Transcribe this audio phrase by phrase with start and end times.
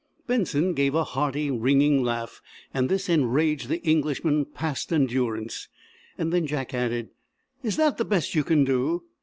[0.25, 2.41] Benson gave a hearty ringing laugh
[2.73, 5.67] and this enraged the Englishman past endurance.
[6.17, 7.09] Then Jack added,
[7.61, 9.03] "Is that the best you can do?"